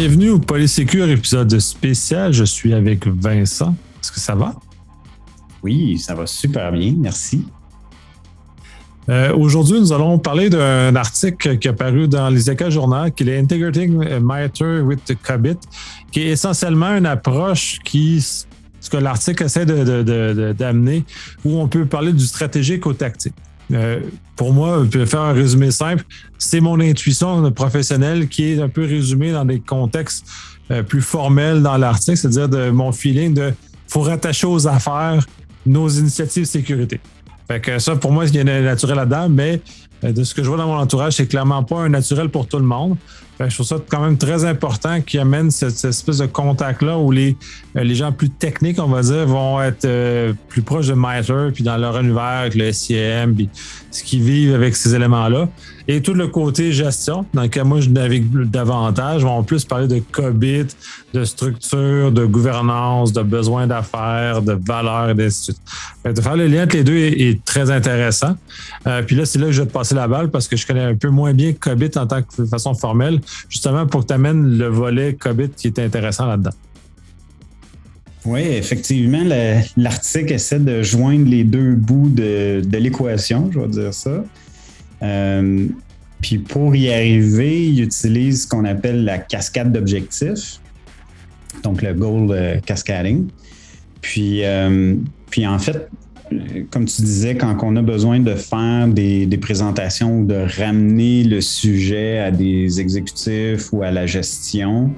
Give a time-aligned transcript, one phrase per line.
[0.00, 2.32] Bienvenue au Polysécure épisode spécial.
[2.32, 3.74] Je suis avec Vincent.
[4.00, 4.54] Est-ce que ça va?
[5.62, 6.94] Oui, ça va super bien.
[6.96, 7.44] Merci.
[9.10, 13.28] Euh, aujourd'hui, nous allons parler d'un article qui est paru dans les écoles journal, qui
[13.28, 15.58] est Integrating Matter with the COBIT,
[16.10, 21.04] qui est essentiellement une approche qui, ce que l'article essaie d'amener,
[21.44, 23.34] où on peut parler du stratégique au tactique.
[23.72, 24.00] Euh,
[24.36, 26.04] pour moi, faire un résumé simple.
[26.38, 30.26] C'est mon intuition professionnelle qui est un peu résumée dans des contextes
[30.70, 33.52] euh, plus formels dans l'article, c'est-à-dire de mon feeling de
[33.88, 35.24] faut rattacher aux affaires
[35.66, 37.00] nos initiatives sécurité.
[37.48, 39.60] Fait que ça, pour moi, il y a un naturel là-dedans, mais
[40.04, 42.46] euh, de ce que je vois dans mon entourage, c'est clairement pas un naturel pour
[42.46, 42.96] tout le monde
[43.48, 47.36] je trouve ça quand même très important qui amène cette, espèce de contact-là où les,
[47.76, 51.48] euh, les gens plus techniques, on va dire, vont être euh, plus proches de Matter,
[51.54, 53.48] puis dans leur univers avec le SIM, puis
[53.90, 55.48] ce qu'ils vivent avec ces éléments-là.
[55.88, 60.00] Et tout le côté gestion, dans lequel moi je navigue davantage, vont plus parler de
[60.12, 60.68] COBIT,
[61.14, 65.60] de structure, de gouvernance, de besoins d'affaires, de valeurs et d'instituts.
[66.04, 68.36] De faire le lien entre les deux est, très intéressant.
[68.86, 70.64] Euh, puis là, c'est là que je vais te passer la balle parce que je
[70.64, 74.14] connais un peu moins bien COBIT en tant que façon formelle, justement pour que tu
[74.14, 76.52] amènes le volet COBIT qui est intéressant là-dedans.
[78.26, 79.22] Oui, effectivement,
[79.76, 84.22] l'article essaie de joindre les deux bouts de, l'équation, je vais dire ça.
[85.02, 85.66] Euh,
[86.20, 90.60] puis pour y arriver, il utilise ce qu'on appelle la cascade d'objectifs,
[91.62, 93.28] donc le goal euh, cascading.
[94.02, 94.96] Puis, euh,
[95.30, 95.88] puis en fait,
[96.70, 101.40] comme tu disais, quand on a besoin de faire des, présentations ou de ramener le
[101.40, 104.92] sujet à des exécutifs ou à la gestion,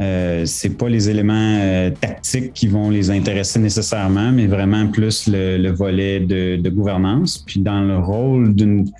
[0.00, 5.28] euh, c'est pas les éléments euh, tactiques qui vont les intéresser nécessairement, mais vraiment plus
[5.28, 7.38] le, volet de, gouvernance.
[7.38, 8.90] Puis dans le rôle d'une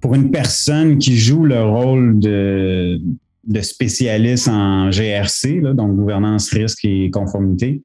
[0.00, 3.00] pour une personne qui joue le rôle de,
[3.62, 7.82] spécialiste en GRC, donc gouvernance, risque et conformité,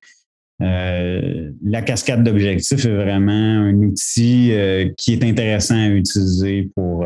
[0.63, 4.53] euh, la cascade d'objectifs est vraiment un outil
[4.97, 7.05] qui est intéressant à utiliser pour,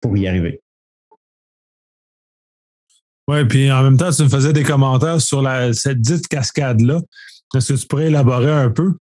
[0.00, 0.60] pour y arriver.
[3.28, 7.00] Oui, puis en même temps, tu me faisais des commentaires sur la, cette dite cascade-là.
[7.54, 8.94] Est-ce que tu pourrais élaborer un peu?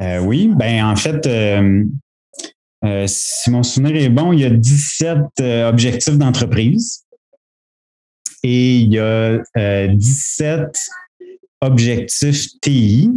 [0.00, 1.84] Euh, oui, ben en fait, euh,
[2.84, 7.04] euh, si mon souvenir est bon, il y a 17 objectifs d'entreprise
[8.42, 9.38] et il y a
[9.88, 10.78] 17
[11.60, 13.10] objectifs TI.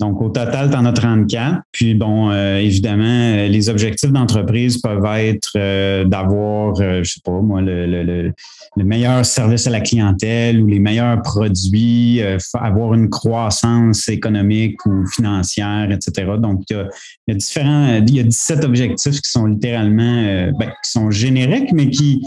[0.00, 1.60] Donc, au total, tu en as 34.
[1.72, 7.38] Puis, bon, euh, évidemment, euh, les objectifs d'entreprise peuvent être euh, d'avoir, je sais pas
[7.42, 8.32] moi, le,
[8.78, 12.22] meilleur service à la clientèle ou les meilleurs produits,
[12.54, 16.32] avoir une croissance économique ou financière, etc.
[16.38, 16.86] Donc, il
[17.28, 21.72] y a, différents, il y a 17 objectifs qui sont littéralement, ben, qui sont génériques,
[21.74, 22.22] mais qui,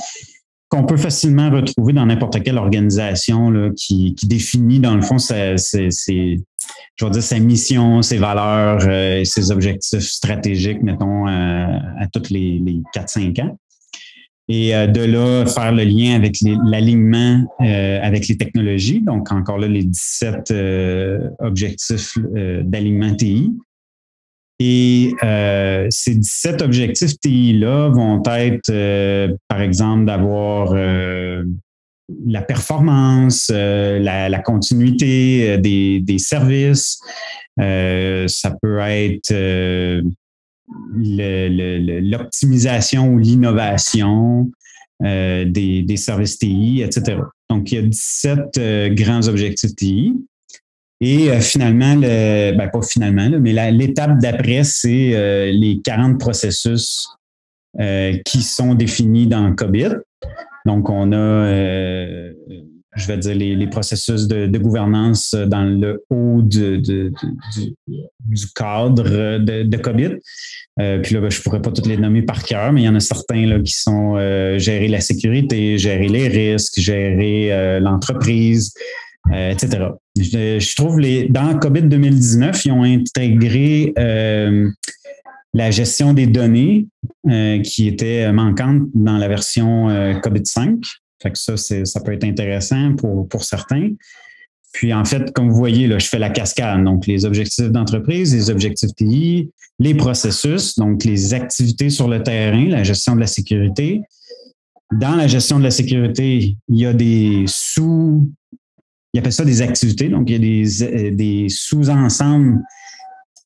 [0.73, 5.53] qu'on peut facilement retrouver dans n'importe quelle organisation qui, définit, dans le fond, sa,
[7.39, 13.56] mission, ses valeurs, euh, ses objectifs stratégiques, mettons, euh, à tous les, les 4-5 ans.
[14.50, 19.01] Et euh, de là, faire le lien avec l'alignement avec les technologies.
[19.01, 20.53] Donc, encore là, les 17
[21.38, 22.17] objectifs
[22.63, 23.51] d'alignement TI.
[24.59, 31.44] Et euh, ces 17 objectifs TI-là vont être, euh, par exemple, d'avoir euh,
[32.25, 37.00] la performance, la, continuité des, services.
[37.58, 39.34] ça peut être
[40.96, 44.52] l'optimisation ou l'innovation
[45.02, 47.18] des, services TI, etc.
[47.50, 50.13] Donc, il y a 17 grands objectifs TI.
[51.06, 57.09] Et euh, finalement, le, ben pas finalement, mais l'étape d'après, c'est euh, les 40 processus
[57.81, 59.90] euh, qui sont définis dans COBIT.
[60.66, 61.46] Donc, on a,
[62.96, 66.81] je vais dire, les, processus de, gouvernance dans le haut du,
[68.56, 70.22] cadre de, COBIT.
[70.77, 72.89] puis là, ben, je ne pourrais pas toutes les nommer par cœur, mais il y
[72.89, 74.16] en a certains qui sont
[74.57, 78.74] gérer la sécurité, gérer les risques, gérer l'entreprise,
[79.31, 79.88] euh, etc.
[80.18, 84.70] Je, trouve les dans COVID 2019, ils ont intégré euh,
[85.54, 86.88] la gestion des données
[87.30, 89.88] euh, qui était manquante dans la version
[90.22, 90.80] COVID 5.
[91.22, 93.92] Fait que ça, ça peut être intéressant pour, pour certains.
[94.74, 96.84] Puis en fait, comme vous voyez, là, je fais la cascade.
[96.84, 102.68] Donc, les objectifs d'entreprise, les objectifs TI, les processus, donc les activités sur le terrain,
[102.68, 104.02] la gestion de la sécurité.
[104.92, 108.30] Dans la gestion de la sécurité, il y a des sous
[109.13, 110.10] il appelle ça des activités.
[110.10, 112.62] Donc, il y a des, euh, des sous-ensembles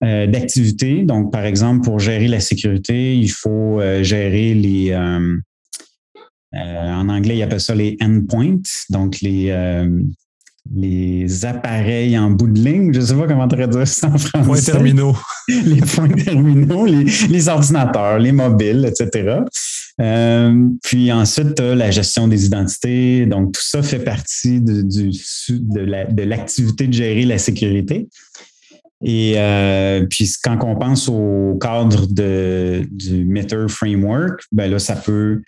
[0.03, 1.03] euh, d'activités.
[1.03, 4.95] Donc, par exemple, pour gérer la sécurité, il faut euh, gérer les,
[6.53, 9.51] en anglais, ils appellent ça les endpoints, donc les,
[10.73, 12.93] les appareils en bout de ligne.
[12.93, 14.45] Je ne sais pas comment traduire ça en français.
[14.45, 15.15] Points terminaux.
[15.47, 19.41] les points terminaux, les, ordinateurs, les mobiles, etc.
[19.99, 23.25] Euh, puis ensuite, la gestion des identités.
[23.25, 28.07] Donc, tout ça fait partie de, l'activité de, gérer la sécurité.
[29.03, 35.41] Et euh, puis, quand on pense au cadre du Meter Framework, ben là, ça peut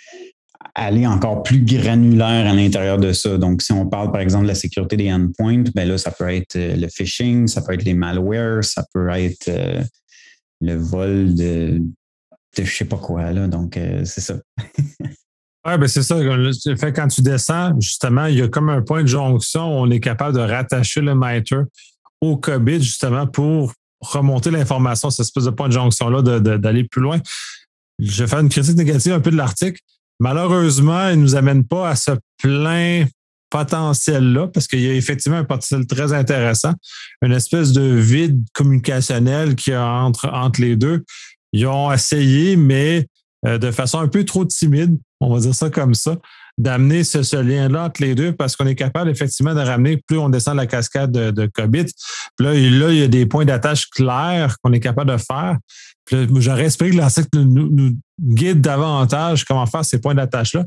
[0.76, 3.38] aller encore plus granulaire à l'intérieur de ça.
[3.38, 6.30] Donc, si on parle, par exemple, de la sécurité des endpoints, ben là, ça peut
[6.30, 9.52] être euh, le phishing, ça peut être les malwares, ça peut être
[10.62, 11.82] le vol de,
[12.58, 13.32] de je sais pas quoi.
[13.32, 13.48] Là.
[13.48, 14.36] Donc, euh, c'est ça.
[15.00, 16.18] oui, ben c'est ça.
[16.78, 19.90] Fait quand tu descends, justement, il y a comme un point de jonction où on
[19.90, 21.66] est capable de rattacher le MITRE
[22.22, 27.20] au COBIT, justement, pour remonter l'information, cette espèce de point de jonction-là, d'aller plus loin.
[28.00, 29.80] Je vais faire une critique négative un peu de l'article.
[30.20, 32.12] Malheureusement, il ne nous amène pas à ce
[32.42, 33.06] plein
[33.50, 36.74] potentiel-là, parce qu'il y a effectivement un potentiel très intéressant,
[37.22, 41.04] une espèce de vide communicationnel qui y a entre, entre les deux.
[41.54, 43.08] Ils ont essayé, mais
[43.46, 46.18] euh, de façon un peu trop timide, on va dire ça comme ça,
[46.58, 50.30] d'amener ce, lien-là entre les deux parce qu'on est capable effectivement de ramener, plus on
[50.30, 51.86] descend la cascade de, de COVID,
[52.40, 55.58] là, là, il y a des points d'attache clairs qu'on est capable de faire.
[56.12, 60.66] J'aurais espéré que l'article nous, nous, guide davantage comment faire ces points d'attache-là.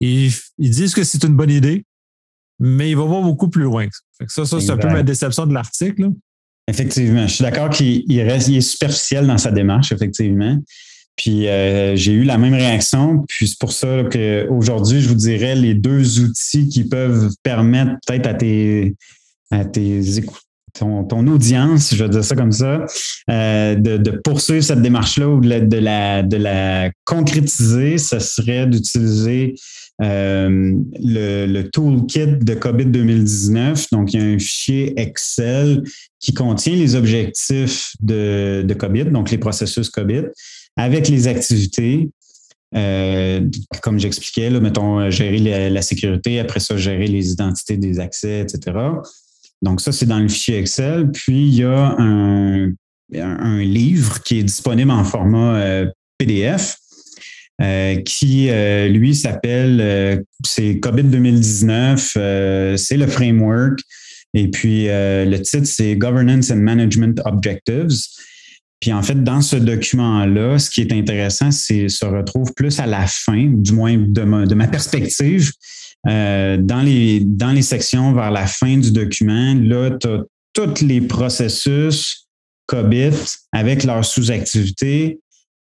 [0.00, 1.84] Ils, ils disent que c'est une bonne idée,
[2.58, 3.86] mais il va voir beaucoup plus loin.
[4.26, 6.10] ça, ça c'est un peu ma déception de l'article.
[6.68, 10.58] Effectivement, je suis d'accord qu'il reste, il est superficiel dans sa démarche, effectivement.
[11.16, 13.24] Puis euh, j'ai eu la même réaction.
[13.26, 18.26] Puis c'est pour ça qu'aujourd'hui, je vous dirais les deux outils qui peuvent permettre peut-être
[18.26, 18.94] à tes,
[19.50, 20.02] à tes
[20.78, 22.84] ton, ton, audience, je vais dire ça comme ça,
[23.30, 28.18] euh, de, de, poursuivre cette démarche-là ou de la, de, la, de la concrétiser, ce
[28.18, 29.54] serait d'utiliser
[30.00, 33.90] le, le, toolkit de COVID 2019.
[33.90, 35.82] Donc, il y a un fichier Excel
[36.20, 40.24] qui contient les objectifs de, de COVID, donc les processus COVID,
[40.76, 42.10] avec les activités,
[42.76, 43.40] euh,
[43.82, 48.76] comme j'expliquais, mettons, gérer la, sécurité, après ça, gérer les identités des accès, etc.
[49.62, 51.10] Donc, ça, c'est dans le fichier Excel.
[51.10, 52.70] Puis, il y a un,
[53.14, 55.86] un livre qui est disponible en format euh,
[56.18, 56.76] PDF.
[57.60, 60.16] Euh, qui, euh, lui, s'appelle, euh,
[60.46, 62.16] c'est COVID 2019,
[62.76, 63.80] c'est le framework.
[64.34, 67.96] Et puis, le titre, c'est Governance and Management Objectives.
[68.80, 72.86] Puis en fait, dans ce document-là, ce qui est intéressant, c'est se retrouve plus à
[72.86, 75.50] la fin, du moins de ma, de ma perspective,
[76.06, 79.54] euh, dans, les, dans les sections vers la fin du document.
[79.60, 80.22] Là, tu as
[80.52, 82.28] tous les processus
[82.66, 83.16] COBIT
[83.52, 85.18] avec leurs sous-activités,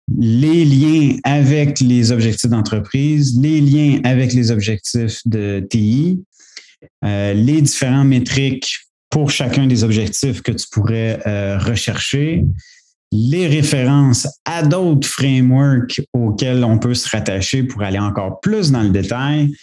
[0.07, 6.23] les liens avec les objectifs d'entreprise, les liens avec les objectifs de TI,
[7.03, 8.77] euh, les différents métriques
[9.09, 12.45] pour chacun des objectifs que tu pourrais euh, rechercher,
[13.11, 18.83] les références à d'autres frameworks auxquels on peut se rattacher pour aller encore plus dans
[18.83, 19.55] le détail.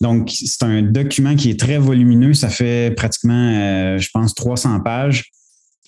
[0.00, 2.34] Donc, c'est un document qui est très volumineux.
[2.34, 5.30] Ça fait pratiquement, euh, je pense, 300 pages.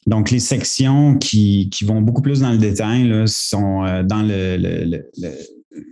[0.06, 4.22] Donc, les sections qui, qui, vont beaucoup plus dans le détail là, sont euh, dans
[4.22, 5.08] le,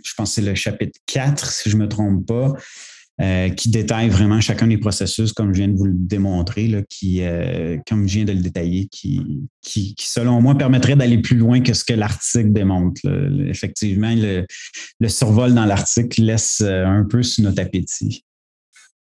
[0.03, 2.53] je pense que c'est le chapitre 4, si je ne me trompe pas.
[3.19, 6.81] Euh, qui détaille vraiment chacun des processus, comme je viens de vous le démontrer, là,
[6.89, 9.21] qui, euh, comme je viens de le détailler, qui,
[9.61, 13.01] qui, selon moi, permettrait d'aller plus loin que ce que l'article démontre.
[13.47, 18.25] Effectivement, le, survol dans l'article laisse un peu sur notre appétit.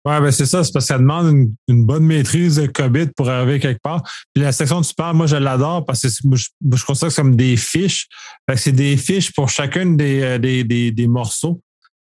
[0.04, 3.30] Oui, ben c'est ça, c'est parce que ça demande une, bonne maîtrise de COVID pour
[3.30, 4.02] arriver quelque part.
[4.34, 7.22] Puis la section tu parles, moi, je l'adore parce que je, je considère que c'est
[7.22, 8.08] comme des fiches.
[8.56, 11.60] c'est des fiches pour chacun des, des, des morceaux.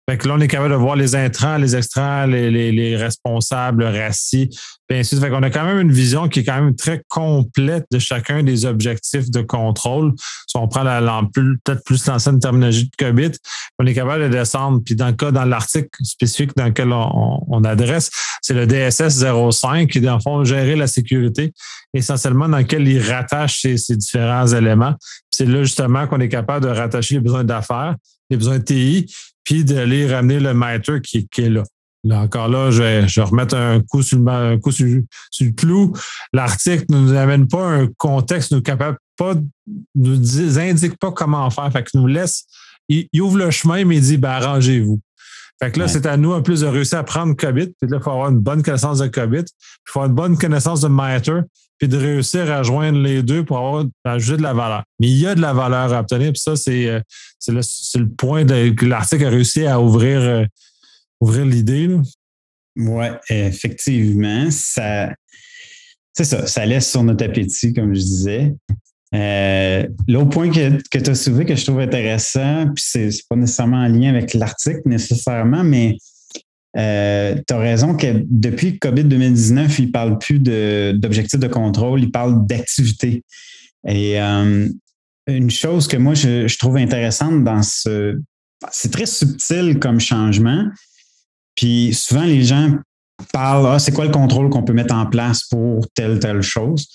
[0.09, 3.99] Fait que là, on est capable de voir les intrants, les extrants, les, responsables, le
[3.99, 4.49] RACI,
[4.87, 7.85] puis ainsi Fait qu'on a quand même une vision qui est quand même très complète
[7.91, 10.13] de chacun des objectifs de contrôle.
[10.47, 13.37] Si on prend la, peut-être plus l'ancienne terminologie de COBIT,
[13.79, 14.81] on est capable de descendre.
[14.83, 18.09] Puis dans le cas, dans l'article spécifique dans lequel on, adresse,
[18.41, 21.53] c'est le DSS 05 qui, dans le fond, gérer la sécurité,
[21.93, 24.95] essentiellement dans lequel il rattache ces, ces différents éléments.
[25.29, 27.95] C'est là justement qu'on est capable de rattacher les besoins d'affaires,
[28.29, 31.63] les besoins de TI, puis d'aller ramener le maître qui, est là.
[32.03, 35.51] Là, encore là, je vais, je remettre un coup sur le, un coup sur, le
[35.51, 35.93] clou.
[36.33, 39.35] L'article ne nous amène pas un contexte, nous capable pas,
[39.93, 41.71] nous indique pas comment faire.
[41.71, 42.45] Fait que nous laisse,
[42.89, 44.99] il, ouvre le chemin, mais il dit, ben, arrangez-vous.
[45.61, 47.67] Fait que là, c'est à nous en plus de réussir à prendre COVID.
[47.67, 49.43] Puis là, il faut avoir une bonne connaissance de COVID.
[49.43, 51.41] Il faut avoir une bonne connaissance de Matter.
[51.77, 54.83] Puis de réussir à joindre les deux pour avoir ajouter de la valeur.
[54.99, 56.31] Mais il y a de la valeur à obtenir.
[56.31, 56.99] Puis ça, c'est, euh,
[57.39, 57.61] c'est, le,
[57.95, 60.45] le, point que l'article a réussi à ouvrir, euh,
[61.19, 61.89] ouvrir l'idée.
[62.75, 64.49] Oui, effectivement.
[64.51, 65.11] Ça,
[66.13, 68.55] c'est ça, ça laisse sur notre appétit, comme je disais.
[69.13, 73.35] Euh, l'autre point que, que tu as soulevé que je trouve intéressant, puis c'est, pas
[73.35, 75.97] nécessairement en lien avec l'article nécessairement, mais
[76.77, 82.01] euh, tu as raison que depuis COVID 2019, il ne parle plus d'objectifs de, contrôle,
[82.01, 83.23] il parle d'activité.
[83.85, 84.69] Et euh,
[85.27, 88.17] une chose que moi, je, trouve intéressante dans ce...
[88.71, 90.65] C'est très subtil comme changement.
[91.55, 92.77] Puis souvent, les gens
[93.33, 96.87] parlent, ah, c'est quoi le contrôle qu'on peut mettre en place pour telle, telle chose?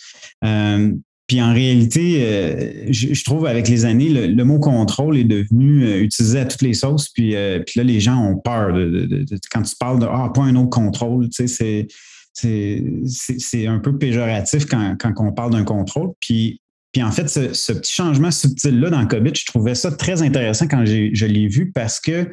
[1.27, 6.03] Puis en réalité, euh, je, trouve avec les années, le, mot contrôle est devenu euh,
[6.03, 7.09] utilisé à toutes les sauces.
[7.09, 7.35] Puis,
[7.67, 10.71] puis là, les gens ont peur de, quand tu parles de ah, pas un autre
[10.71, 11.89] contrôle, tu sais,
[12.33, 16.13] c'est, un peu péjoratif quand, quand on parle d'un contrôle.
[16.21, 16.61] Puis
[16.93, 20.87] puis en fait, ce, petit changement subtil-là dans COVID, je trouvais ça très intéressant quand
[20.87, 22.31] je l'ai vu parce que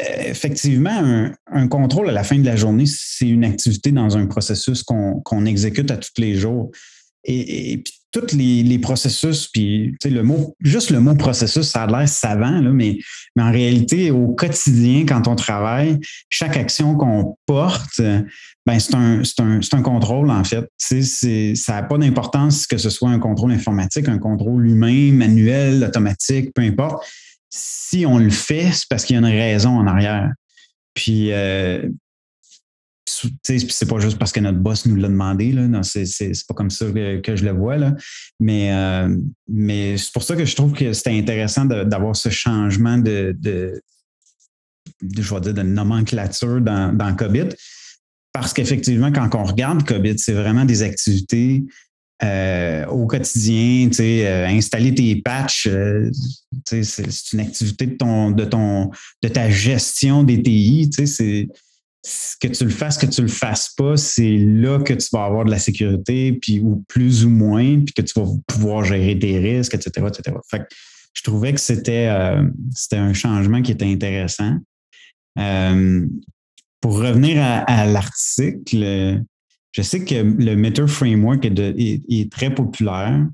[0.00, 4.26] euh, effectivement, un, contrôle à la fin de la journée, c'est une activité dans un
[4.26, 6.70] processus qu'on exécute à tous les jours.
[7.24, 12.60] Et, tous les, processus, puis le mot, juste le mot processus, ça a l'air savant,
[12.60, 12.98] là, mais,
[13.34, 15.98] mais en réalité, au quotidien, quand on travaille,
[16.30, 18.00] chaque action qu'on porte,
[18.66, 20.64] ben c'est un, un, un, contrôle, en fait.
[20.78, 26.54] Ça n'a pas d'importance que ce soit un contrôle informatique, un contrôle humain, manuel, automatique,
[26.54, 27.04] peu importe.
[27.50, 30.30] Si on le fait, c'est parce qu'il y a une raison en arrière.
[30.94, 31.88] Puis, euh,
[33.06, 37.36] c'est pas juste parce que notre boss nous l'a demandé, c'est pas comme ça que,
[37.36, 37.94] je le vois, là.
[38.40, 39.14] Mais, euh,
[39.48, 43.80] mais c'est pour ça que je trouve que c'était intéressant d'avoir ce changement de, de,
[45.02, 47.48] je dire, de nomenclature dans, dans COVID.
[48.32, 51.64] Parce qu'effectivement, quand on regarde COVID, c'est vraiment des activités
[52.22, 55.68] euh, au quotidien, euh, installer tes patchs,
[56.64, 58.90] c'est une activité de ton, de ton,
[59.22, 60.90] de ta gestion des TI.
[61.06, 61.48] C'est
[62.40, 65.44] que tu le fasses, que tu le fasses pas, c'est là que tu vas avoir
[65.44, 69.38] de la sécurité, puis ou plus ou moins, puis que tu vas pouvoir gérer tes
[69.38, 70.36] risques, etc., etc.
[70.50, 70.62] Fait
[71.14, 72.42] je trouvais que c'était euh,
[72.92, 74.58] un changement qui était intéressant.
[75.38, 76.06] Euh,
[76.80, 79.22] pour revenir à, l'article,
[79.72, 83.26] je sais que le Meter Framework est, est, très populaire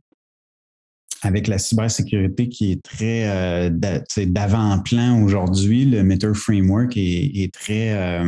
[1.22, 5.84] avec la cybersécurité qui est très euh, d'avant-plan aujourd'hui.
[5.84, 8.22] Le Meter Framework est, très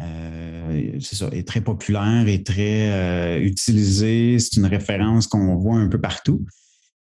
[0.00, 4.38] euh, c'est ça, est très populaire et très euh, utilisé.
[4.38, 6.44] C'est une référence qu'on voit un peu partout.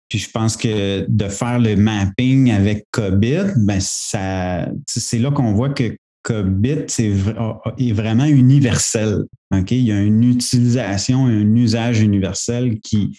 [0.09, 5.55] Puis je pense que de faire le mapping avec COBIT, ben ça, c'est là qu'on
[5.55, 9.25] voit que COBIT est, vraiment universel.
[9.71, 13.19] Il y a une utilisation un usage universel qui,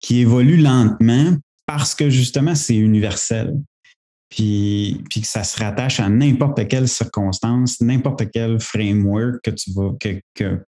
[0.00, 1.36] qui évolue lentement
[1.66, 3.54] parce que justement, c'est universel
[4.30, 9.70] puis, puis que ça se rattache à n'importe quelle circonstance, n'importe quel framework que tu
[10.34, 10.64] que,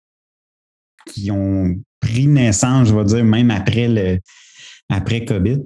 [1.07, 4.19] qui ont pris naissance, je vais dire, même après le
[4.89, 5.63] après COVID.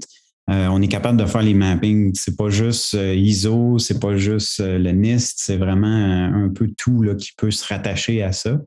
[0.50, 2.14] Euh, on est capable de faire les mappings.
[2.16, 6.70] C'est pas juste euh, ISO, c'est pas juste euh, le NIST, c'est vraiment un peu
[6.78, 8.58] tout là, qui peut se rattacher à ça.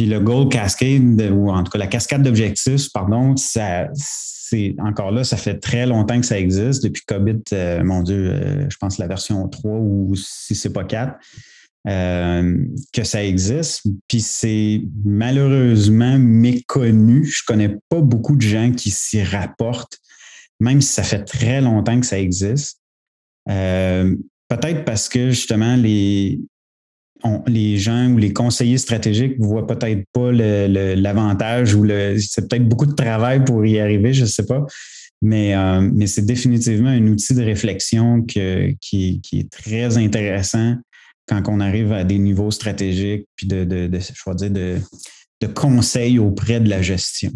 [0.00, 3.86] Puis le Gold Cascade, ou en tout cas la cascade d'objectifs, pardon, ça,
[4.78, 8.66] encore là, ça fait très longtemps que ça existe, depuis COVID, euh, mon Dieu, euh,
[8.70, 11.18] je pense la version 3 ou si c'est pas 4,
[11.86, 12.64] euh,
[12.94, 13.82] que ça existe.
[14.08, 17.26] Puis c'est malheureusement méconnu.
[17.26, 19.98] Je connais pas beaucoup de gens qui s'y rapportent,
[20.60, 22.80] même si ça fait très longtemps que ça existe.
[23.44, 26.40] peut-être parce que justement, les,
[27.46, 31.86] les gens ou les conseillers stratégiques ne voient peut-être pas l'avantage ou
[32.18, 34.64] c'est peut-être beaucoup de travail pour y arriver, je ne sais pas.
[35.22, 40.76] Mais, euh, mais c'est définitivement un outil de réflexion qui, est très intéressant
[41.26, 44.78] quand on arrive à des niveaux stratégiques puis de, de, de,
[45.40, 47.30] de conseils auprès de la gestion.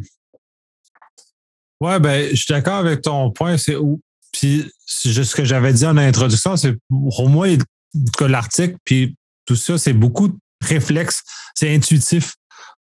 [1.81, 3.59] Oui, ben, je suis d'accord avec ton point.
[3.59, 3.77] C'est
[4.33, 7.47] puis ce que j'avais dit en introduction, c'est pour moi,
[8.19, 11.23] que l'article, puis tout ça, c'est beaucoup de réflexes,
[11.55, 12.35] c'est intuitif.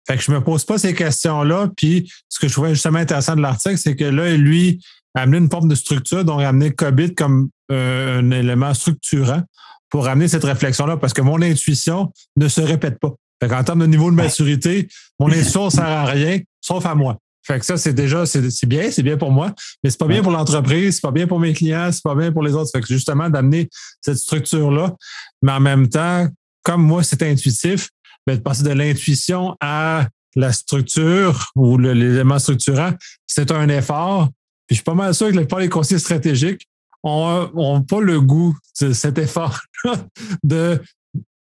[0.08, 1.70] Fait que je me pose pas ces questions-là.
[1.77, 4.84] Puis ce que je trouvais justement intéressant de l'article, c'est que là, lui
[5.15, 9.41] a amené une forme de structure, donc a amené COVID comme euh, un élément structurant
[9.89, 13.13] pour amener cette réflexion-là, parce que mon intuition ne se répète pas.
[13.41, 14.88] Fait qu'en termes de niveau de maturité,
[15.20, 17.17] mon intuition ne sert à rien, sauf à moi.
[17.46, 19.53] Fait que ça, c'est déjà, c'est bien, c'est bien pour moi,
[19.84, 22.32] mais c'est pas bien pour l'entreprise, c'est pas bien pour mes clients, c'est pas bien
[22.32, 22.72] pour les autres.
[22.72, 23.70] Fait que justement, d'amener
[24.01, 24.93] cette structure-là,
[25.41, 26.27] mais en même temps,
[26.63, 27.89] comme moi, c'est intuitif,
[28.25, 32.91] mais de passer de l'intuition à la structure ou l'élément structurant,
[33.27, 34.29] c'est un effort.
[34.67, 36.67] Puis je suis pas mal sûr que les conseillers stratégiques
[37.03, 39.60] ont, pas le goût de cet effort
[40.43, 40.82] de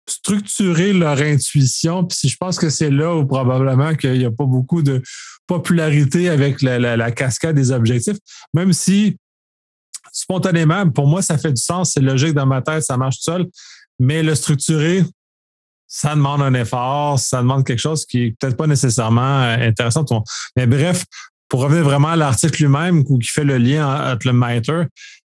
[0.07, 2.05] structurer leur intuition.
[2.05, 5.01] Puis je pense que c'est là où probablement qu'il n'y a pas beaucoup de
[5.45, 8.17] popularité avec la, cascade des objectifs,
[8.53, 9.17] même si
[10.11, 13.31] spontanément, pour moi, ça fait du sens, c'est logique dans ma tête, ça marche tout
[13.31, 13.47] seul,
[13.99, 15.03] mais le structurer,
[15.87, 20.05] ça demande un effort, ça demande quelque chose qui est peut-être pas nécessairement euh, intéressant.
[20.55, 21.03] Mais bref,
[21.49, 24.85] pour revenir vraiment à l'article lui-même, qui fait le lien entre le MITRE,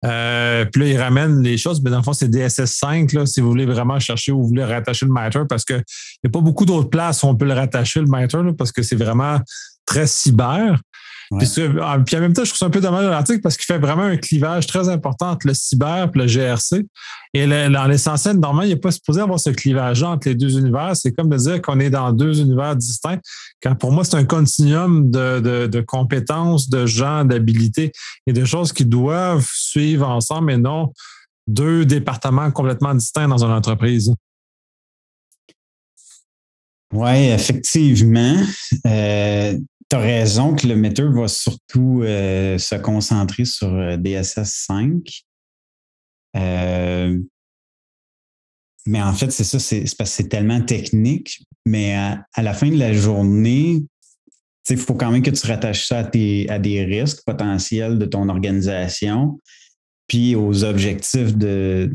[0.05, 3.25] euh, puis là, il ramène les choses, mais dans le fond, c'est DSS 5, là,
[3.25, 5.83] si vous voulez vraiment chercher où vous voulez rattacher le MITRE, parce qu'il
[6.23, 8.81] n'y a pas beaucoup d'autres places où on peut le rattacher, le MITRE, parce que
[8.81, 9.39] c'est vraiment
[9.85, 10.79] très cyber.
[11.31, 13.65] Ah, puis, en même temps, je trouve ça un peu dommage dans l'article parce qu'il
[13.65, 16.85] fait vraiment un clivage très important entre le cyber et le GRC.
[17.33, 20.95] Et dans l'essentiel, normalement, il n'est pas supposé avoir ce clivage-là entre les deux univers.
[20.95, 23.19] C'est comme de dire qu'on est dans deux univers distincts.
[23.61, 27.91] Quand pour moi, c'est un continuum de, de compétences, de gens, d'habilités
[28.25, 30.93] et de choses qui doivent suivre ensemble et non
[31.47, 34.13] deux départements complètement distincts dans une entreprise.
[36.93, 38.37] Oui, effectivement.
[38.85, 39.57] Euh,
[39.89, 45.23] tu as raison que le metteur va surtout euh, se concentrer sur euh, DSS 5.
[46.35, 47.17] Euh,
[48.85, 51.41] mais en fait, c'est ça, c'est parce que c'est tellement technique.
[51.65, 53.83] Mais à, la fin de la journée,
[54.69, 58.29] il faut quand même que tu rattaches ça à, à des risques potentiels de ton
[58.29, 59.39] organisation,
[60.07, 61.91] puis aux objectifs de,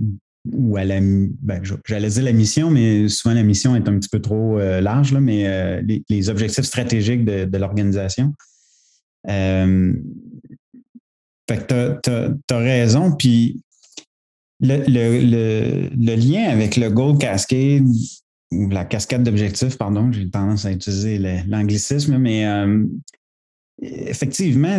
[0.50, 4.08] ou à la, ben, j'allais dire la mission, mais souvent la mission est un petit
[4.08, 8.34] peu trop euh, large, là, mais euh, les, objectifs stratégiques de, l'organisation.
[9.28, 9.92] Euh,
[11.46, 13.12] tu as, raison.
[13.12, 13.62] Puis
[14.60, 17.86] le, lien avec le Gold Cascade,
[18.50, 22.44] ou la cascade d'objectifs, pardon, j'ai tendance à utiliser l'anglicisme, mais
[23.82, 24.78] Effectivement.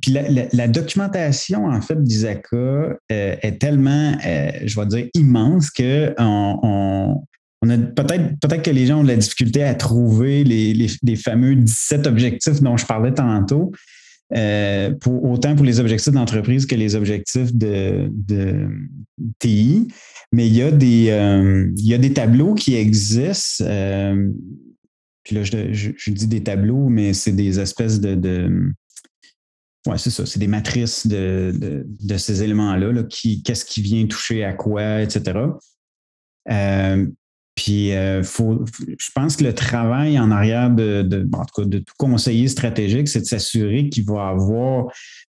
[0.00, 0.12] Puis
[0.52, 7.20] la, documentation, en fait, d'Isaka euh, est tellement, euh, je vais dire, immense que on,
[7.68, 12.06] a peut-être peut que les gens ont de la difficulté à trouver les, fameux 17
[12.06, 13.72] objectifs dont je parlais tantôt.
[14.34, 18.08] Euh, autant pour les objectifs d'entreprise que les objectifs de,
[19.40, 19.88] TI.
[20.32, 23.64] Mais il y, a des, il y a des tableaux qui existent.
[25.24, 28.14] Puis là, je, dis des tableaux, mais c'est des espèces de.
[28.14, 28.70] de
[29.86, 30.26] ouais, c'est ça.
[30.26, 31.86] C'est des matrices de,
[32.18, 33.04] ces éléments-là.
[33.04, 35.40] qui, qu'est-ce qui vient toucher à quoi, etc.
[36.50, 37.06] Euh,
[37.54, 38.64] puis, euh, faut,
[38.98, 42.48] je pense que le travail en arrière de, de, en tout, cas, de tout conseiller
[42.48, 44.86] stratégique, c'est de s'assurer qu'il va avoir,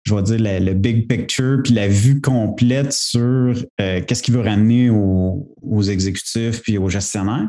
[0.05, 3.20] je vais dire, le big picture, puis la vue complète sur
[3.81, 7.48] euh, qu'est-ce qu'il veut ramener aux, aux, exécutifs puis aux gestionnaires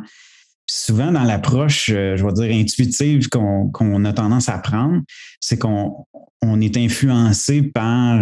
[0.68, 5.02] souvent dans l'approche, euh, je vais dire, intuitive qu'on a tendance à prendre,
[5.40, 6.06] c'est qu'on
[6.42, 8.22] on est influencé par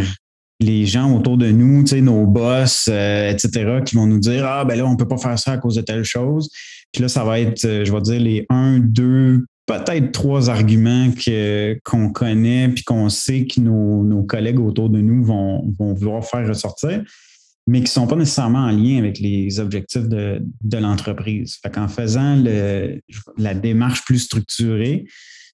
[0.59, 4.77] les gens autour de nous, nos boss, euh, etc., qui vont nous dire Ah, ben
[4.77, 6.49] là, on ne peut pas faire ça à cause de telle chose.
[6.91, 11.09] Puis là, ça va être, euh, je vais dire, les un, deux, peut-être trois arguments
[11.83, 16.23] qu'on connaît puis qu'on sait que nos, nos, collègues autour de nous vont, vont vouloir
[16.23, 17.01] faire ressortir
[17.67, 20.41] mais qui ne sont pas nécessairement en lien avec les objectifs de,
[20.77, 21.57] l'entreprise.
[21.61, 22.41] Fait qu'en faisant
[23.37, 25.05] la démarche plus structurée,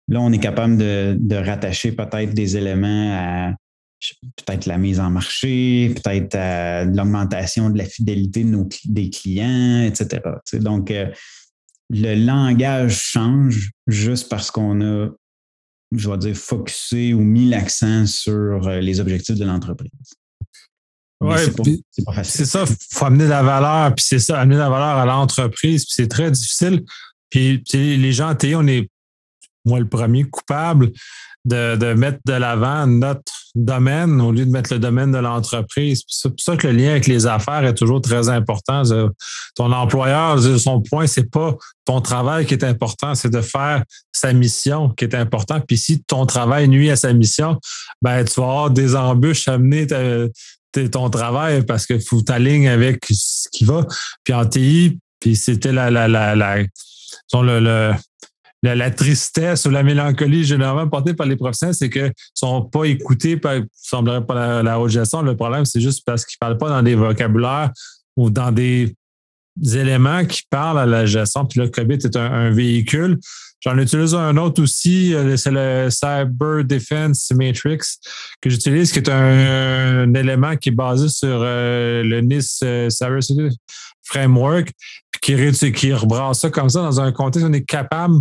[0.07, 3.53] là, on est capable de, rattacher peut-être des éléments à
[4.35, 10.21] peut-être la mise en marché, peut-être à l'augmentation de la fidélité de des clients, etc.
[10.53, 11.07] Donc, euh,
[11.89, 15.09] le langage change juste parce qu'on a,
[15.91, 19.91] je vais dire, focusé ou mis l'accent sur euh, les objectifs de l'entreprise.
[21.19, 21.35] Oui,
[22.23, 24.97] c'est ça, il faut amener de la valeur, puis c'est ça, amener de la valeur
[24.97, 26.83] à l'entreprise, puis c'est très difficile.
[27.29, 28.89] Puis les gens en on est,
[29.65, 30.91] moi, le premier coupable
[31.43, 36.03] de, de mettre de l'avant notre domaine au lieu de mettre le domaine de l'entreprise.
[36.07, 38.83] C'est pour ça que le lien avec les affaires est toujours très important.
[39.55, 44.33] Ton employeur, son point, c'est pas ton travail qui est important, c'est de faire sa
[44.33, 45.59] mission qui est important.
[45.59, 47.59] Puis si ton travail nuit à sa mission,
[48.01, 49.87] ben tu vas avoir des embûches à mener
[50.91, 53.85] ton travail parce que faut t'aligner avec ce qui va.
[54.23, 56.65] Puis en TI, puis c'était la, la, la, la,
[58.63, 62.85] la, tristesse ou la mélancolie généralement portée par les professionnels, c'est qu'ils ne sont pas
[62.85, 65.21] écoutés par, semblerait pas la, haute gestion.
[65.21, 67.71] Le problème, c'est juste parce qu'ils ne parlent pas dans des vocabulaires
[68.15, 68.95] ou dans des
[69.63, 71.45] éléments qui parlent à la gestion.
[71.45, 73.19] Puis le COVID est un véhicule
[73.61, 77.79] J'en utilise un autre aussi, euh, c'est le Cyber Defense Matrix
[78.39, 83.23] que j'utilise, qui est un, élément qui est basé sur euh, le NIST euh, Cyber
[83.23, 83.57] Security
[84.03, 84.71] Framework,
[85.11, 88.19] puis qui, qui rebrasse ça comme ça dans un contexte où on est capable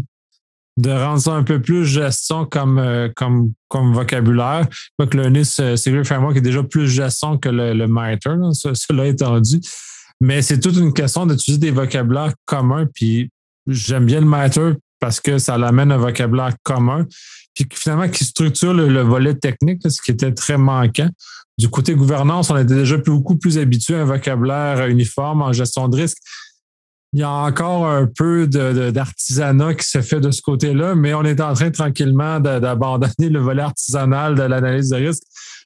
[0.79, 4.67] de rendre ça un peu plus gestion comme, comme, comme vocabulaire.
[4.99, 9.07] que le NIS euh, Security Framework est déjà plus gestion que le, le MITRE, cela
[9.07, 9.61] étant dit.
[10.21, 12.87] Mais c'est toute une question d'utiliser des vocabulaires communs.
[12.95, 13.31] Puis
[13.67, 17.07] j'aime bien le MITRE parce que ça l'amène un vocabulaire commun.
[17.55, 21.09] Puis finalement, qui structure le, volet technique, ce qui était très manquant.
[21.59, 25.89] Du côté gouvernance, on était déjà beaucoup plus habitué à un vocabulaire uniforme en gestion
[25.89, 26.19] de risque
[27.17, 31.23] il y a encore un peu d'artisanat qui se fait de ce côté-là, mais on
[31.23, 35.23] est en train tranquillement d'abandonner le volet artisanal de l'analyse de risque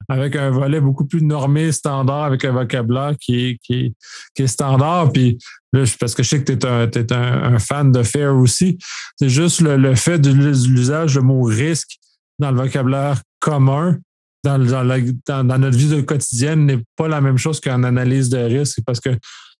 [0.08, 3.92] avec un volet beaucoup plus normé, standard, avec un vocabulaire qui est,
[4.32, 5.10] qui standard.
[5.10, 5.38] Puis
[5.98, 8.78] parce que je sais que tu es, un, fan de FAIR aussi,
[9.16, 11.98] c'est juste le, fait de l'usage du mot risque
[12.38, 13.98] dans le vocabulaire commun
[14.44, 18.78] dans, dans, dans notre vie quotidienne n'est pas la même chose qu'en analyse de risque
[18.86, 19.10] parce que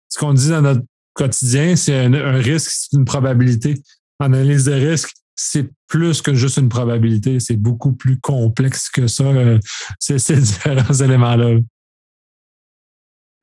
[0.09, 0.83] ce qu'on dit dans notre
[1.21, 3.75] quotidien, c'est un, risque, c'est une probabilité.
[4.19, 7.41] En analyse de risque, c'est plus que juste une probabilité.
[7.41, 9.59] C'est beaucoup plus complexe que ça, euh,
[9.99, 11.59] ces, différents éléments-là.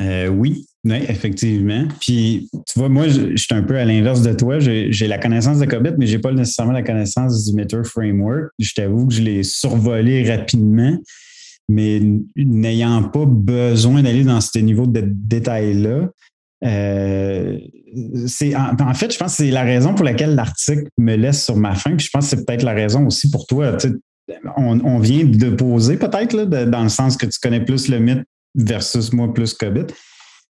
[0.01, 1.87] Euh, oui, effectivement.
[1.99, 4.59] Puis, tu vois, moi, je, suis un peu à l'inverse de toi.
[4.59, 8.51] J'ai la connaissance de COBIT, mais je n'ai pas nécessairement la connaissance du Meter Framework.
[8.59, 10.97] Je t'avoue que je l'ai survolé rapidement,
[11.67, 12.01] mais
[12.35, 16.09] n'ayant pas besoin d'aller dans ce niveau de détail-là,
[16.65, 17.57] euh,
[18.25, 21.55] c'est en, fait, je pense que c'est la raison pour laquelle l'article me laisse sur
[21.55, 21.95] ma faim.
[21.97, 23.77] Je pense que c'est peut-être la raison aussi pour toi.
[24.57, 28.23] On, vient de poser peut-être dans le sens que tu connais plus le mythe
[28.55, 29.85] versus moi plus COVID.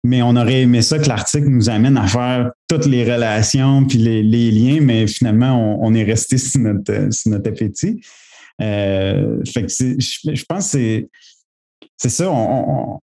[0.04, 3.98] Mais on aurait aimé ça que l'article nous amène à faire toutes les relations puis
[3.98, 8.00] les, liens, mais finalement, on, est resté sur notre, appétit.
[8.60, 11.06] Euh, fait que je, pense que
[11.96, 12.30] c'est ça.
[12.30, 12.98] On,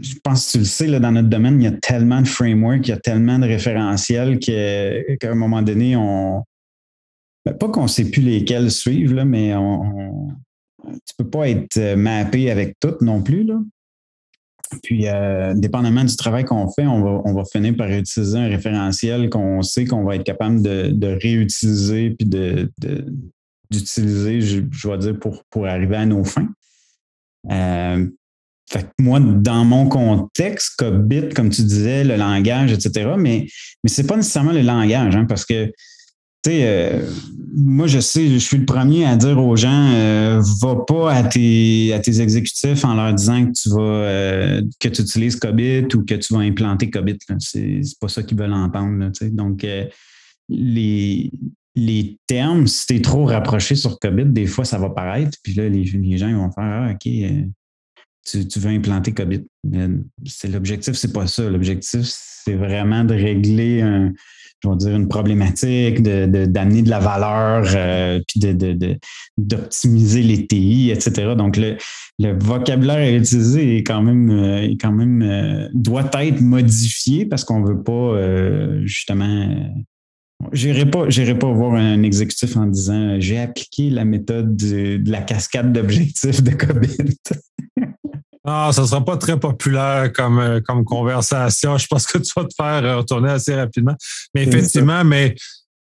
[0.00, 2.28] je pense que tu le sais, là, dans notre domaine, il y a tellement de
[2.28, 6.42] frameworks, il y a tellement de référentiels qu'à un moment donné, on.
[7.44, 10.28] Ben, pas qu'on ne sait plus lesquels suivre, là, mais on,
[10.84, 13.44] tu ne peux pas être euh, mappé avec toutes non plus.
[13.44, 13.60] Là.
[14.82, 18.48] Puis, euh, dépendamment du travail qu'on fait, on va, on va finir par utiliser un
[18.48, 22.28] référentiel qu'on sait qu'on va être capable de, réutiliser puis
[23.70, 26.48] d'utiliser, je, je vais dire, pour, pour arriver à nos fins.
[27.50, 28.06] Euh,
[28.70, 33.46] fait que moi, dans mon contexte, COBIT, comme tu disais, le langage, etc., mais,
[33.82, 37.10] mais ce n'est pas nécessairement le langage, hein, parce que, tu sais, euh,
[37.54, 41.22] moi, je sais, je suis le premier à dire aux gens, euh, va pas à
[41.24, 45.94] tes, à tes exécutifs en leur disant que tu vas, euh, que tu utilises COBIT
[45.94, 47.18] ou que tu vas implanter COBIT.
[47.38, 49.10] C'est pas ça qu'ils veulent entendre.
[49.32, 49.66] Donc,
[50.50, 51.30] les,
[51.74, 55.38] les termes, si tu es trop rapproché sur COBIT, des fois, ça va paraître.
[55.42, 57.10] Puis là, les, les gens ils vont faire Ah, OK,
[58.30, 59.44] tu, veux implanter COVID.
[60.26, 61.48] C'est l'objectif, c'est pas ça.
[61.48, 63.82] L'objectif, c'est vraiment de régler
[64.64, 68.40] je dire une problématique, d'amener de, la valeur, euh, puis
[69.36, 71.34] d'optimiser les TI, etc.
[71.36, 71.76] Donc, le,
[72.40, 77.60] vocabulaire à utiliser est quand même, euh, quand même euh, doit être modifié parce qu'on
[77.60, 79.48] ne veut pas justement.
[80.52, 85.72] J'irai pas, pas voir un exécutif en disant j'ai appliqué la méthode de, la cascade
[85.72, 87.14] d'objectifs de COVID.
[88.50, 91.76] Ah, ça ne sera pas très populaire comme, euh, comme conversation.
[91.76, 93.94] Je pense que tu vas te faire retourner assez rapidement.
[94.34, 95.34] Mais effectivement, mais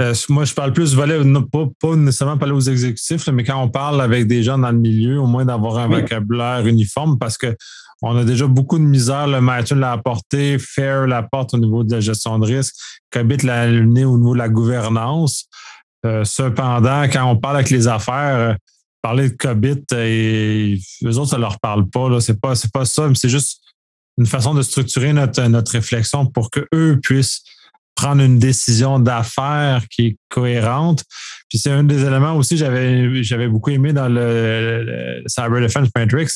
[0.01, 1.19] euh, moi, je parle plus volet,
[1.51, 4.79] pas, pas nécessairement parler aux exécutifs, mais quand on parle avec des gens dans le
[4.79, 7.55] milieu, au moins d'avoir un vocabulaire uniforme parce que
[8.01, 9.27] on a déjà beaucoup de misère.
[9.27, 12.73] Le Mathieu l'a apporté, Fair l'apporte au niveau de la gestion de risque,
[13.11, 15.45] Cobit l'a amené au niveau de la gouvernance.
[16.03, 18.57] Euh, cependant, quand on parle avec les affaires,
[19.05, 22.19] parler de COBIT et eux autres, ça leur parle pas.
[22.21, 23.61] C'est pas, pas ça, mais c'est juste
[24.17, 27.43] une façon de structurer notre, notre réflexion pour qu'eux puissent
[27.95, 31.03] prendre une décision d'affaires qui est cohérente.
[31.49, 36.27] Puis c'est un des éléments aussi j'avais j'avais beaucoup aimé dans le, Cyber Defense Matrix,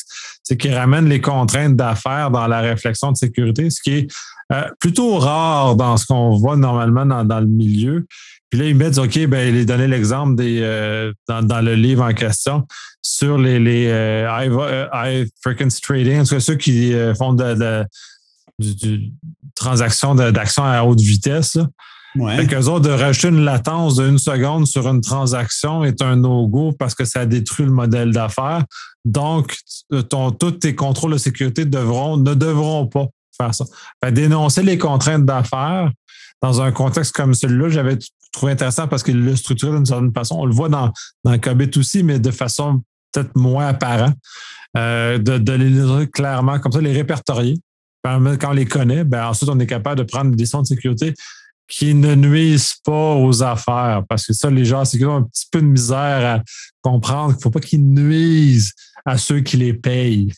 [0.42, 4.08] c'est qu'il ramène les contraintes d'affaires dans la réflexion de sécurité, ce qui est
[4.52, 8.06] euh, plutôt rare dans ce qu'on voit normalement dans, dans, le milieu.
[8.50, 11.74] Puis là, il met, OK, ben, il a donné l'exemple des euh, dans, dans, le
[11.74, 12.66] livre en question
[13.02, 14.28] sur les, les euh,
[14.92, 17.84] high, frequency trading, en tout cas ceux qui euh, font de, de,
[18.60, 19.00] de
[19.54, 21.56] transactions d'actions à haute vitesse.
[21.56, 21.68] Là.
[22.16, 22.36] Ouais.
[22.36, 26.72] Fait qu'eux autres, de rajouter une latence d'une seconde sur une transaction est un no-go
[26.72, 28.64] parce que ça détruit le modèle d'affaires.
[29.04, 29.56] Donc,
[30.08, 33.64] ton, tous tes contrôles de sécurité devront, ne devront pas faire ça.
[34.02, 35.90] Fait dénoncer les contraintes d'affaires
[36.42, 37.98] dans un contexte comme celui-là, j'avais
[38.32, 40.36] trouvé intéressant parce qu'il l'a structuré d'une certaine façon.
[40.38, 40.92] On le voit dans,
[41.24, 44.14] dans COBIT aussi, mais de façon peut-être moins apparente.
[44.76, 47.58] Euh, de, de, les clairement, comme ça, les répertorier.
[48.02, 51.14] Quand on les connaît, ben ensuite, on est capable de prendre des décisions de sécurité
[51.68, 54.04] qui ne nuisent pas aux affaires.
[54.08, 56.42] Parce que ça, les gens, c'est qu'ils ont un petit peu de misère à
[56.82, 58.72] comprendre qu'il ne faut pas qu'ils nuisent
[59.04, 60.32] à ceux qui les payent.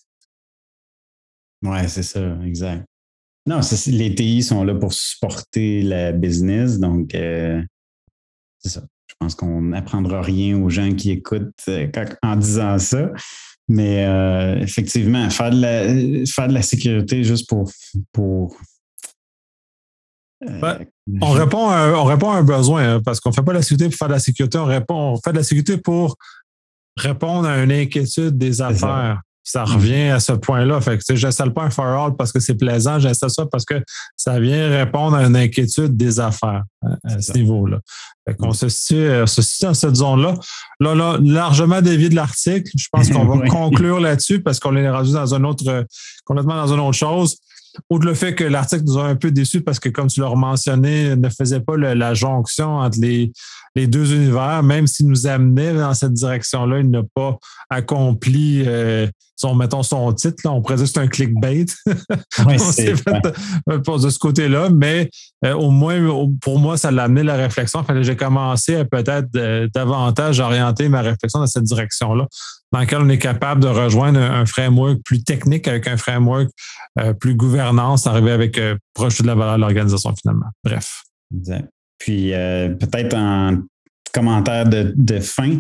[1.63, 2.85] Ouais, c'est ça, exact.
[3.47, 7.61] Non, les TI sont là pour supporter la business, donc euh,
[8.59, 8.83] c'est ça.
[9.09, 11.89] Je pense qu'on n'apprendra rien aux gens qui écoutent euh,
[12.23, 13.11] en disant ça.
[13.69, 17.71] Mais euh, effectivement, faire de, la, faire de la sécurité juste pour.
[18.13, 18.57] pour
[21.21, 23.59] on, répond à, on répond à un besoin, hein, parce qu'on ne fait pas de
[23.59, 26.17] la sécurité pour faire de la sécurité, on, répond, on fait de la sécurité pour
[26.97, 29.21] répondre à une inquiétude des affaires.
[29.45, 30.81] Ça revient à ce point-là.
[30.81, 33.83] Fait que, j'installe pas un firewall parce que c'est plaisant, j'installe ça parce que
[34.17, 37.81] ça vient répondre à une inquiétude des affaires hein, à, ce niveau-là.
[38.27, 40.35] Fait qu'on se situe, euh, se situe dans cette zone-là.
[40.79, 42.71] Là, là, largement dévié de l'article.
[42.77, 45.87] Je pense qu'on va conclure là-dessus parce qu'on est rendu dans un autre,
[46.25, 47.37] complètement dans une autre chose.
[47.91, 50.35] Outre le fait que l'article nous a un peu déçus parce que, comme tu l'as
[50.35, 53.33] mentionné, ne faisait pas la jonction entre les,
[53.75, 57.39] les deux univers, même s'il nous amenait dans cette direction-là, il n'a pas
[57.71, 59.09] accompli euh,
[59.43, 60.43] son, mettons, son titre.
[60.45, 61.67] Là, on pourrait dire que c'est un clickbait.
[62.47, 63.35] Oui, c'est fait
[63.69, 65.11] euh, de ce côté-là, mais
[65.45, 65.99] euh, au moins,
[66.41, 67.83] pour moi, ça l'a amené la réflexion.
[67.85, 69.31] Fallait j'ai commencé à peut-être
[69.75, 72.27] davantage orienter ma réflexion dans cette direction-là,
[72.73, 76.49] dans laquelle on est capable de rejoindre un, framework plus technique avec un framework
[77.21, 78.61] plus gouvernance, arriver avec
[78.95, 80.47] proche de la valeur de l'organisation finalement.
[80.65, 81.03] Bref.
[81.35, 81.69] Exact.
[82.03, 83.59] Puis euh, peut-être en
[84.13, 85.59] commentaire de, fin,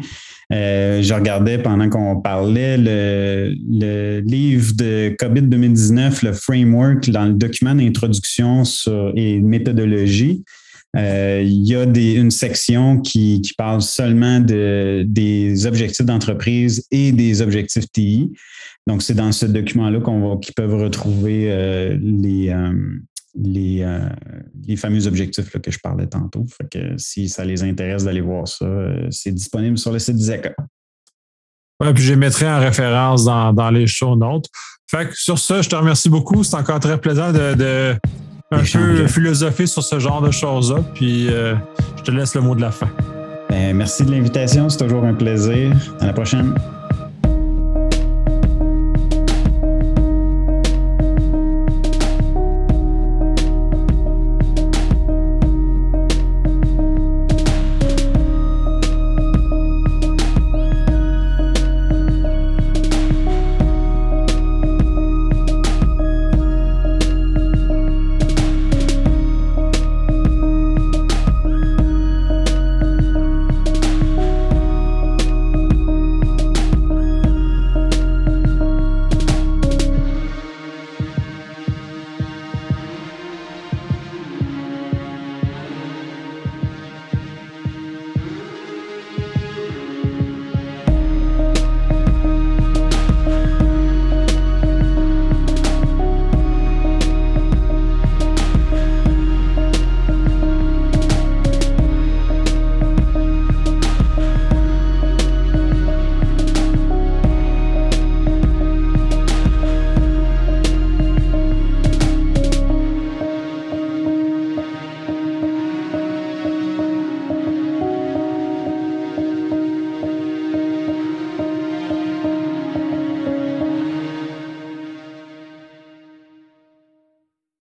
[0.52, 7.34] euh, je regardais pendant qu'on parlait le, livre de COVID 2019, le framework, dans le
[7.34, 8.62] document d'introduction
[9.16, 10.44] et méthodologie.
[10.94, 17.40] Euh, il y a une section qui, parle seulement de, des objectifs d'entreprise et des
[17.40, 18.30] objectifs TI.
[18.86, 22.52] Donc, c'est dans ce document-là qu'on qu'ils peuvent retrouver les,
[23.34, 24.08] les, euh,
[24.66, 26.44] les fameux objectifs que je parlais tantôt.
[26.46, 30.16] Fait que si ça les intéresse d'aller voir ça, euh, c'est disponible sur le site
[30.16, 30.54] du ZECA.
[31.80, 34.46] Ouais, puis je les mettrai en référence dans, les show notes.
[34.90, 36.44] Fait que sur ça, je te remercie beaucoup.
[36.44, 37.96] C'est encore très plaisant de,
[38.50, 40.82] un peu philosopher sur ce genre de choses-là.
[40.94, 41.54] Puis euh,
[41.96, 42.90] je te laisse le mot de la fin.
[43.48, 44.68] Ben, merci de l'invitation.
[44.68, 45.74] C'est toujours un plaisir.
[46.00, 46.54] À la prochaine.